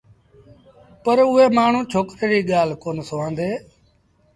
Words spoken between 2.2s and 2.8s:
ريٚ ڳآل